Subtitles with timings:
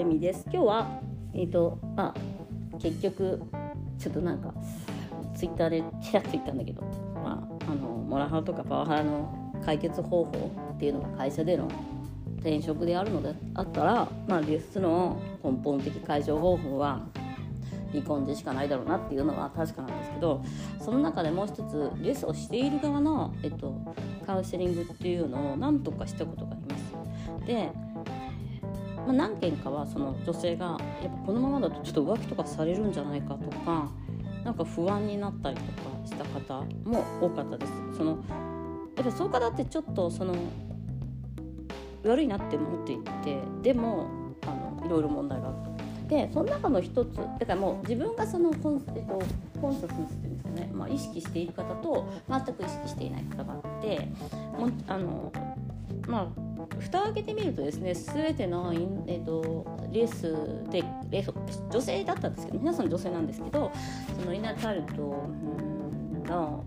[0.00, 1.00] レミです今日は
[1.34, 3.42] えっ、ー、とまあ結局
[3.98, 4.54] ちょっとなんか
[5.36, 6.80] ツイッターでちらっと言ったんだけど
[7.22, 11.70] まああのモラハラとかパワハラの解決方法っていうのが会社での
[12.38, 17.06] 転職であるのであったらまあリスの根本的解消方法は
[17.92, 20.42] 離婚でしかないだろうなっていうのは確かなんですけど
[20.82, 23.94] その中でもう一つレスをしている側の、えっと、
[24.26, 27.46] カウンセリングっていうのを何とかしたことがあります。
[27.46, 27.70] で
[29.06, 33.90] まあ、何件かはその女性がやっぱこのままだとちょっと浮気とかされるんじゃないかとか
[34.44, 37.72] なんか不安になったりとかした方も多かったです。
[37.96, 38.18] その
[38.96, 40.34] やっぱそういう方ってちょっとその
[42.04, 44.06] 悪いなって思っていてでも
[44.42, 44.46] あ
[44.80, 45.70] のいろいろ問題があると。
[46.08, 49.22] でその中の一つだからもう自分がそのコン,、えっと、
[49.60, 54.08] コンサスっていうんですかね、まあ、意識している方と全く意識していない方があって
[54.58, 55.32] もあの
[56.08, 61.24] まあ蓋を開けてみるとですね全ての、えーと、レースでレ
[61.70, 63.72] 女性だったんですけど皆さん女性なんですけど
[64.18, 65.02] そのイナチャルト
[66.26, 66.64] の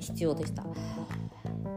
[0.00, 0.64] 必要でした。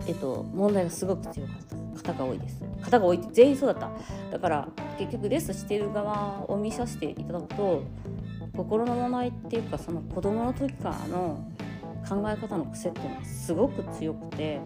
[0.07, 1.85] えっと、問題がすごく強かった。
[2.05, 2.61] 方が多いです。
[2.83, 3.89] 方が多いって全員そうだった。
[4.31, 7.83] だから結局レッスしてる側を見させていただくと
[8.55, 11.51] 心の問題っていうかその子供の時からの
[12.07, 14.61] 考え方の癖っていうのがすごく強くて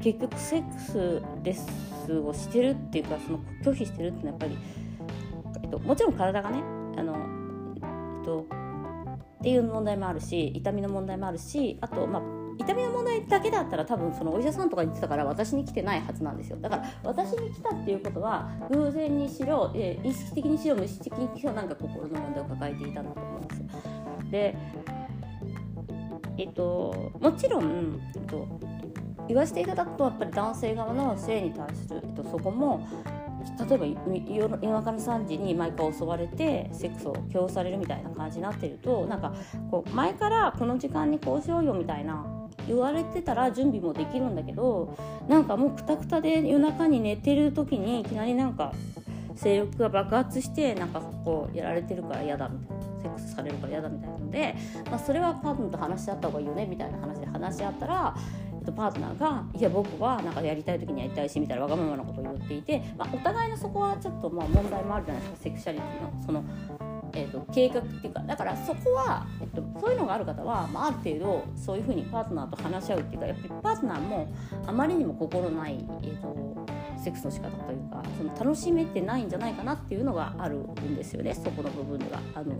[0.00, 4.58] 結局セックスレスをしてるっていうかその拒否してるっていうのはやっぱり、
[5.62, 6.62] えっと、もちろん体がね
[6.96, 7.16] あの、
[7.76, 8.46] えっと、
[9.38, 12.22] っていう問題もあるし痛みの問題もあるしあと、まあ、
[12.58, 23.66] 痛みの問題だけだったら多分そのお医者さんとか言ってたから私に来てないはずなんですよだから私に来たっていうことは偶然にしろ、え意識的にしろ無意識的にしろなんか心の問題を抱えていたんだと思うんですよ。
[24.30, 24.56] で
[26.36, 28.46] えっともちろん、えっと、
[29.28, 32.86] 言わせていただくとやっぱり男性側の性に対する、えっと、そこも
[33.68, 33.86] 例えば
[34.26, 39.32] 夜中の3時に毎回襲われてセックスを強されるみたいな感じになってるとなんか
[39.70, 42.26] こう前からこの時間にこうしようよみたいな
[42.66, 44.96] 言われてたら準備もできるんだけど
[45.28, 48.72] なんかもうくたくたで夜中に寝てる時にいきなりなんか
[49.36, 54.56] 性欲が爆発してなんかこうやられてるから嫌だみたいなセックスされるから嫌だみたいなので、
[54.90, 58.16] まあ、それはパートナーと話し合った方がいいよねみたいな話で話し合ったら
[58.68, 66.22] とパートナーが「いや僕はなんかやりたい時にやりたいし」みたいなわがままなことを言っていて、まあ、お互いのそこはちょっとまあ問題もあるじゃないですかセクシャリティの。
[66.24, 66.44] その、
[67.14, 68.20] えーと、計画っていうか。
[68.20, 74.28] だからそこは、えっと、そういうのがある方は、まあ、ある程度そういうふうにパートナーと話し合うっていうかやっぱりパートナーも
[74.66, 76.66] あまりにも心ない、えーと、
[77.02, 82.20] セックスの仕方というかその楽しめてないんじゃないかなっていうのがあるんですよねそこの部分では。
[82.34, 82.52] あの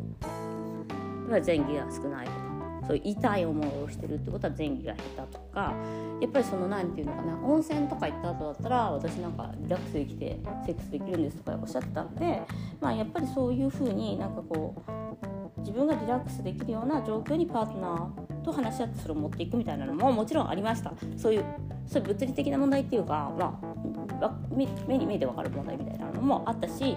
[1.45, 2.33] 前儀が少ないと。
[2.33, 2.48] か
[2.89, 5.75] そういう痛い思いをしてるってことは前儀が下手とか
[6.21, 12.43] やっぱりその何て言うのかな温泉とか行った後だったら私なんかリラックスできてセックスできるんですとかおっしゃってたんで、
[12.81, 14.75] まあ、やっぱりそういうふうになんかこ
[15.57, 21.45] う自分がリラックスできるような状況にパートナーと話し合ってそれを持っていくみたいなのももちろんありましたそういう
[21.87, 23.61] そういう物理的な問題っていうか、ま
[24.23, 24.67] あ、目
[24.97, 26.97] に見えて分かる問題みたいなのもあったし、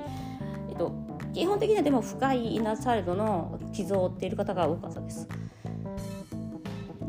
[0.70, 0.94] えっと、
[1.34, 5.28] 基本的にはでも深いイナーチャイルドの傷を負っている方が多かったです。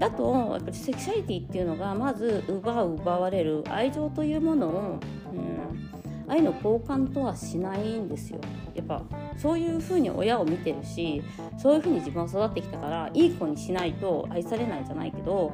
[0.02, 4.98] だとやっぱりセクシャリティっていうのがまず奪う奪われる愛情というものを、
[5.32, 8.40] うん、愛の交換とはしないんですよ。
[8.74, 9.02] やっぱ
[9.36, 11.22] そういうふうに親を見てるし
[11.56, 15.52] そういうふうに自分は育ってきたからいい子にしないと愛されないじゃないけど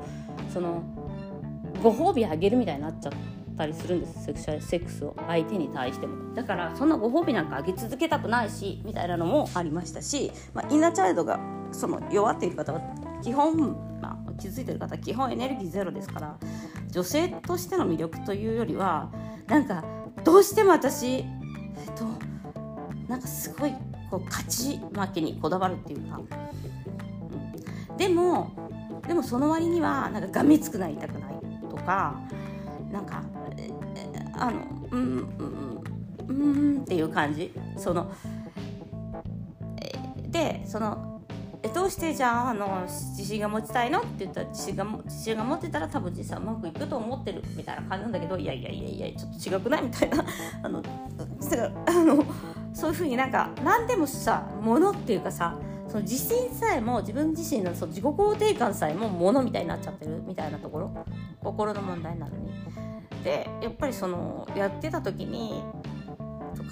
[0.50, 0.82] その
[1.82, 3.12] ご褒美あげるみたいになっちゃっ
[3.56, 4.24] たりするんです。
[4.24, 6.32] セクシャルセックスを相手に対しても。
[6.34, 11.38] だからそんなご褒美なんかあげ続けたくないしみたいなのもありましたし、まあ、インナーチャイルドが
[11.70, 12.80] その弱っている方は
[13.22, 13.87] 基本、
[14.38, 16.38] 気づいてる方基本エネルギーゼロですから
[16.90, 19.10] 女性としての魅力というよりは
[19.46, 19.84] なんか
[20.24, 21.24] どうしても私えっ
[21.96, 22.04] と
[23.08, 23.74] なんかすごい
[24.10, 26.20] こう勝ち負けにこだわるっていうか、
[27.90, 28.50] うん、でも
[29.06, 31.34] でもその割にはなんかがめつくなりたくない
[31.70, 32.20] とか
[32.90, 33.22] なんか
[34.34, 34.60] あの
[34.90, 35.02] うん
[35.38, 35.82] うん
[36.28, 37.52] うんっていう感じ。
[37.76, 38.12] その
[40.28, 41.07] でその
[41.62, 50.24] えどうしてじゃああの自信が持ちたいのって言ったら自信が自信が持ってたら多分実際うまくいくと思ってるみたいな感じなんだけどいやいやいやいやちょっと違くないみたいな。
[50.62, 50.82] あの
[51.86, 52.24] あの
[52.72, 55.58] そういうふうになんか何でもさものっていうかさ
[55.88, 61.04] その自信さえも自分自身のその自己肯定感さえもものみたいになっちゃってるみたいなところ。
[61.42, 62.52] 心の問題なのに。
[63.24, 65.64] でやっぱりそのやってた時に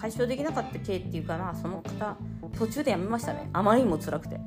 [0.00, 2.17] 解消できなかった系っていうかなその方
[2.56, 3.49] 途中でやめましたね。
[3.53, 4.38] あまりにも辛くて。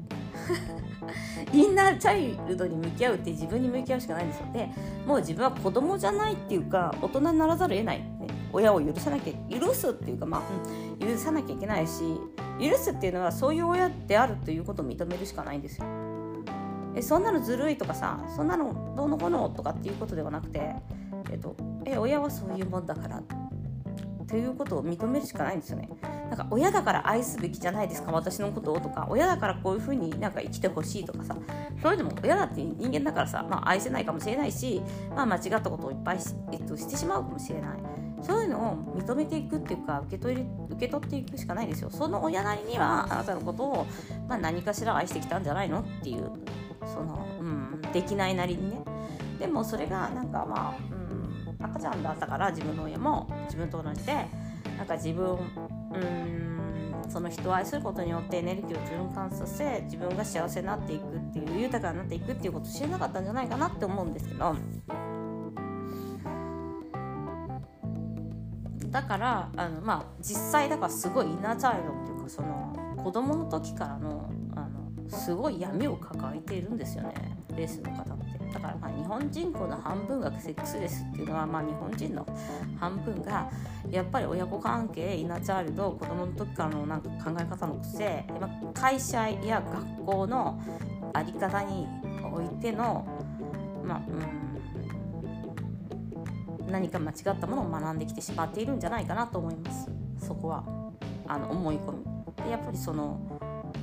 [1.53, 4.45] インナーチャイルドに向き合うって自分に向き合うしかないんですよ。
[4.53, 4.69] で
[5.05, 12.19] もう自分は子供じゃないっていうか大人にならざるを得ない、ね、親を許さなきゃ許すっていうかまあ、許さなきゃいけないし
[12.59, 15.85] 許すっていうのはそういう親であるということを認めるしかないんですよ。
[16.95, 20.75] えそんなのずるいとかさそんなのどうのこうのとかっていうことではなくて、
[21.31, 21.55] えっと、
[21.85, 23.21] え親はそういうもんだから
[24.29, 25.89] ということを認めるしかないんですよね。
[26.29, 31.35] なんか親だから愛すべきじゃないですか私のことをとか親だからこういうふうになんか生きてほしいとかさ
[31.81, 34.81] そういうのも親だって人間だからさ、まあ、愛せないかもしれないし、
[35.15, 37.79] まあ、間違ったことをいっぱいし,、えっと、してしまうかもしれない。
[38.21, 41.89] そういうのを認めていくっていうか受け取り受け取っていくしかないですよ。
[41.89, 43.87] その親なりにはあなたのことを、
[44.27, 46.29] まあ、何かしら愛してきたんじゃないのっていう
[46.85, 48.83] その、うん、できないなりにね。
[49.39, 50.98] でもそれがなんかまあ、うん、
[51.77, 54.13] ちゃんだったから自分の親も自分と同じで
[54.77, 56.59] なんか自分うん
[57.09, 64.55] その人を愛することによってエネルギーを循環させ自分が幸せになっていくっていう豊かになっていくっていうことを知らなかったんじゃないかなって思うんですけど。
[68.91, 77.13] だからあの、まあ、実際だからすごいイナーチャイルドっていうかその子供の時からのあのすごい闇を抱えているんですよね。
[77.55, 78.08] レースの方
[78.53, 82.25] だからまあ日本人口の半分がセックスレスっていうのはまあ日本人の
[82.79, 83.49] 半分が
[83.89, 90.61] やっぱり親子関係イナチャイルド子供の時からのなんか考え方の癖、まあ、会社や学校の
[91.13, 91.87] 在り方に
[92.33, 93.05] おいての
[93.83, 94.49] まあうん
[96.71, 99.89] 何か間違ったものを学んできてしまっているんじゃないかなと思います。
[100.23, 100.63] そこは
[101.27, 102.43] あの思い込み。
[102.43, 103.19] でやっぱりその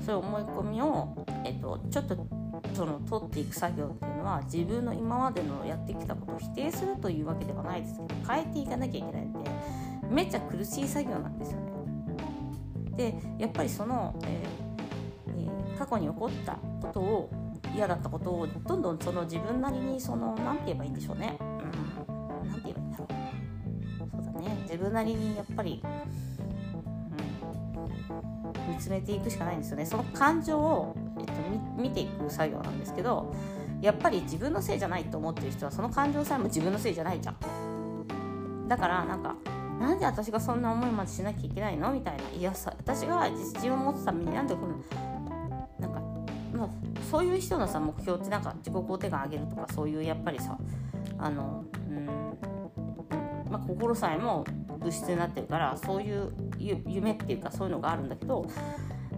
[0.05, 2.17] そういう思い込みを、えっと、ちょっと
[2.77, 9.51] その取っていく作業っていうのは自分の今までのやってきたことを否定するというわけではないですけど変えていかなきゃいけないんで
[10.11, 11.67] めっちゃ苦しい作業なんですよね。
[12.97, 16.53] でやっぱりその、えーえー、過去に起こった
[16.83, 17.31] ことを
[17.75, 21.39] 嫌だったことをどんどんその自分なりにその何て言えばいいんでしょうね。
[21.41, 23.09] うん、て言えばいいんだろう。
[24.23, 25.83] そうだね自分なりにやっぱり、
[28.59, 29.87] うん、見つめていくしかないんですよね。
[29.87, 30.96] その感情を、
[31.77, 33.35] 見ていく作業なんですけど
[33.81, 38.69] やっぱり自分のせいじゃないと思ってる人はその感情さえも自分のせいじゃないじゃん。
[38.69, 39.37] だからなんか
[39.79, 42.23] なんで私がそんな思いまでしなきゃいけないのみたいな。
[42.31, 44.69] いやさ私が自信を持つためになんでこの
[45.79, 46.01] なんか、
[46.55, 46.69] まあ、
[47.11, 50.57] そういう人のさ目標ってなんか自己肯定感上げるとかそういうやっぱりさ
[51.19, 52.07] あのうん
[53.51, 54.45] まあ、心さえも
[54.79, 58.47] 物質になってるからそういう夢っていうかそういうのがあるんだけど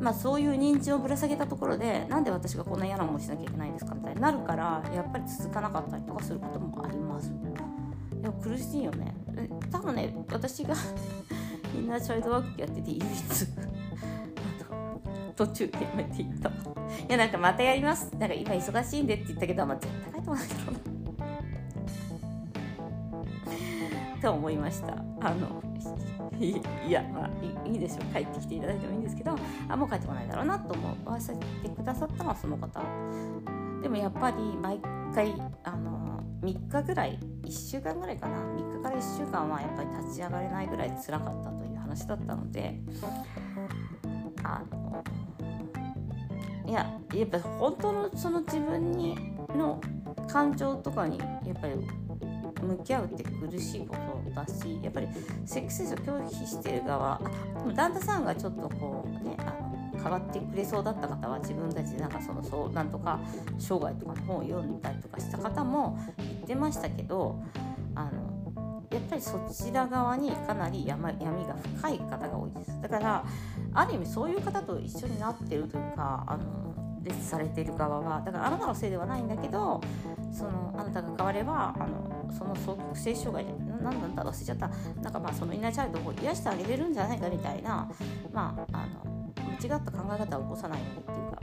[0.00, 7.32] まあ、そういう認知をぶら下げたところでなんで私がこんな嫌な思いしなきゃいけないんですかみたいになるからやっぱり続かなかったりとかすることもあります。
[8.22, 9.14] でも苦しいよね。
[9.70, 10.74] 多分ね私が
[11.76, 13.04] インナーチャイルドワークやってて唯一
[15.36, 16.48] 途中でやめていった。
[16.48, 16.52] い
[17.08, 18.10] やなんかまたやります。
[18.18, 20.76] なんか今忙しいんでって言ったけど、まあ、絶対書いてないだろう
[24.20, 24.94] と思いました。
[25.20, 25.62] あの
[26.38, 29.34] いやまあいいでしょう帰ってきていただいてもいいんですけど
[29.68, 32.80] あもう帰ってこないだろうなと思わせてくださったのはその方。
[33.82, 34.80] でもやっぱり毎
[35.14, 38.38] 回あの3日ぐらい1週間ぐらいかな。
[38.38, 42.80] 3日から1週間はやっぱり立ち上がれないぐらい辛かったという話だったので
[44.44, 45.04] あの
[46.66, 49.16] いややっぱ本当のその自分に
[49.56, 49.80] の
[50.28, 51.24] 感情とかにや
[51.56, 51.74] っぱり
[52.62, 55.08] 向き合うって苦しいことだしやっぱり
[55.44, 59.68] セックスレスを拒否してる側でも旦那さんがちょっとこうねあの
[60.02, 63.20] 変わってくれそうだった方は自分たちでなんかそのそうなんとか
[63.58, 67.40] 生涯とかの本を読んだりとかした方も言ってましたけど
[67.94, 72.80] あのやっぱりそちら側にかなり闇闇が深い方が多いです。
[72.80, 73.24] だから
[73.74, 76.68] ある意味そういう方と一緒になってるというかあの
[77.02, 79.80] 列されている側はだからあなたのせいではないんだけど
[80.32, 82.54] そのあなたが変わればあのその
[82.94, 83.44] 性障害
[83.80, 84.68] 何なんだ忘れちゃった。
[85.02, 87.88] なんかまあそのインナーチャイルドを癒してあげれるんじゃないかみたいな
[88.32, 89.18] まああの
[89.60, 91.40] 間違った考え方を起こさない方っていうか、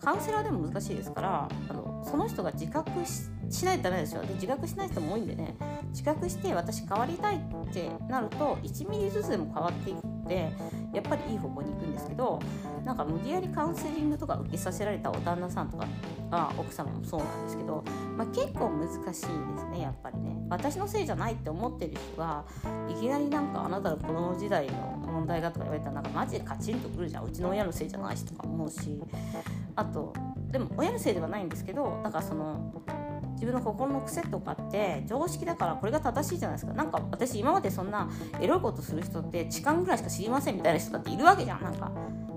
[0.00, 2.90] カウンセラーでも難しいですからあのその人が自覚
[3.50, 4.22] しないとダメですよ。
[4.22, 5.54] で自覚しない人も多いんでね。
[5.90, 10.11] 自覚して私変わりたいってなると1ミリずつでも変わっていく。
[10.32, 10.52] て
[10.94, 12.40] やっぱりいい方向に行くんですけど
[12.84, 15.86] なんか無理やりカウンセリングとか受けさせられたお旦那さんとか
[16.30, 17.84] あ奥様もそうなんですけど、
[18.16, 19.24] まあ、結構難しいです
[19.70, 20.32] ねやっぱりね。
[20.48, 22.44] 私のせいじゃないって思ってる人が
[22.88, 24.72] いきなりなんかあなたの子供時代の
[25.06, 27.24] 問題がとか言われたらなんかマジでカチンとくるじゃん。
[27.24, 29.00] うちの親のせいじゃないしとか思うし。
[29.76, 30.12] あと
[30.50, 32.72] でも親のせいではないんですけどだからその
[33.42, 36.74] 自分の心の癖とかって常識だからこれが正しいじゃないですか。
[36.74, 38.08] なんか私今までそんな
[38.40, 41.62] エロいことする人って痴漢ぐらいしか知りませんみたいな人だっているわけじゃん。
[41.64, 41.90] なんか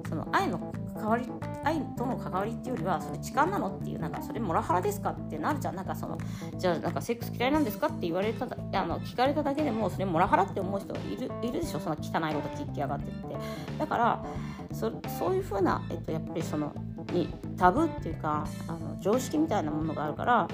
[0.09, 1.25] その愛の関わり
[1.63, 5.75] 愛との関わりっていうよりはそれ痴漢なのっていうなんかそれモラハラですかってなるじゃん。
[5.75, 6.17] なんかその
[6.57, 11.79] じゃあなんかセックス嫌いなんですかって言われたあの聞かれただけでもそれモラハラって思う人いるいるでしょ？
[11.79, 13.35] そんな汚いこと聞きやがってって。
[13.77, 14.25] だから
[14.73, 16.73] そそういうふうな、えっと、やっぱりその
[17.13, 20.47] にタブーっていうかあの常識みたいなものがあるから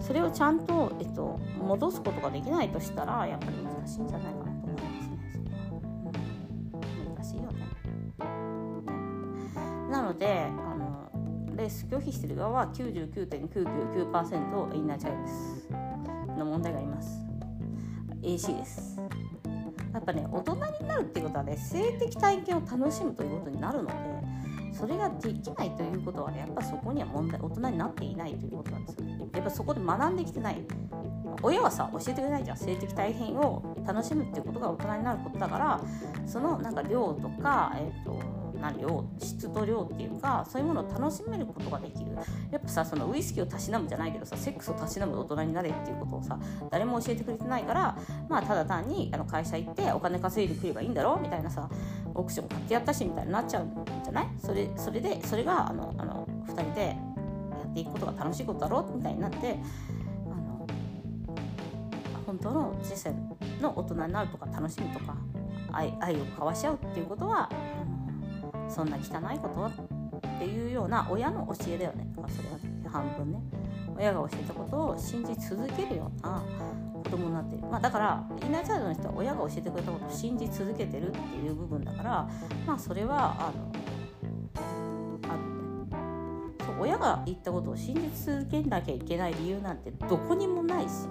[0.00, 5.46] それをちゃんと、えっと、戻すことができないとしたらやっぱり難しいんじゃないかなと思いますねそこ
[6.04, 6.12] は、
[7.08, 7.66] うん、難しいよね。
[9.90, 11.10] なのであの
[11.56, 15.68] レース拒否してる側は99.999%インナーチャイルです。
[16.38, 17.20] の問題があります。
[18.22, 19.00] AC です。
[19.92, 23.92] やっぱね大人になるっていうことはね性的体験を楽しむということになるので
[24.72, 29.06] それができないということはねやっぱそこには問題大人になっていないということなんですよ。
[29.06, 30.64] ねやっぱそこで学んできてない。
[31.42, 35.80] 親はさ教えてくれないじゃん性的大変を楽しむっていうことが大人になることだから
[36.26, 42.10] そのなんか量とか、えーと何量質と量っていうかそういうものを楽しめることができる。
[42.50, 46.38] やっぱさそのウイスキーをたしなむじゃないけどさセックスをたしなむ大人になれっていうことをさ
[46.70, 47.96] 誰も教えてくれてないから
[48.28, 51.68] まあただ単にあの会社行ってお金稼いでくればいいんだろうみたいなさ
[52.14, 54.28] オークション買ってやったしみたいになっちゃうんじゃない？
[54.40, 56.96] それそれでそれがあのあの2人でや
[57.64, 59.58] っていくことが楽しいことだろうみたいになって
[60.26, 60.66] あの
[62.26, 63.12] 本当の人生
[63.62, 65.14] の大人になるとか楽しみとか
[65.72, 67.48] 愛愛を交わし合うっていうことは
[68.68, 69.00] そんな汚
[69.34, 70.28] いこと？
[70.28, 72.06] っていうような親の教えだよね。
[72.14, 72.58] とかそれは
[72.90, 73.42] 半分ね。
[73.96, 76.40] 親が教えたことを信じ続けるような
[77.02, 82.28] 子供になってる、まあ、だからインナーチャイルドの人は親が教えてくれたことを信じ続けてるっていう部分だから
[82.64, 83.72] まあそれはあの
[85.32, 91.08] あるそう親が言ったことを信じ続けなきゃいけない理由なんてどこにもないし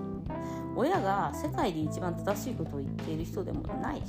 [0.73, 4.03] 親が世界で一番正しいことを言っている人でもないし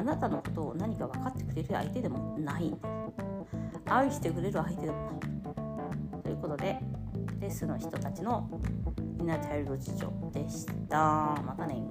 [0.00, 2.74] あなたのことを何か分かってくれる相手でもない。
[3.84, 6.80] 愛してくれる相手でもないということで
[7.38, 8.48] レッスンの人たちの
[9.18, 10.96] インナーチャイルド事情でした。
[11.44, 11.82] またね。